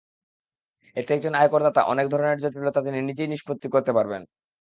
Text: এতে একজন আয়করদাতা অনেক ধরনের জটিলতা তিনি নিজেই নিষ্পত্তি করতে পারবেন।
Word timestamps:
এতে 0.97 1.11
একজন 1.13 1.33
আয়করদাতা 1.35 1.81
অনেক 1.91 2.05
ধরনের 2.09 2.41
জটিলতা 2.43 2.79
তিনি 2.85 2.99
নিজেই 3.01 3.31
নিষ্পত্তি 3.33 3.67
করতে 3.69 3.91
পারবেন। 3.97 4.21